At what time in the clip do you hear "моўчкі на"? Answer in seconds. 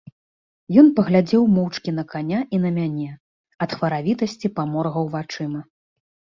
1.57-2.03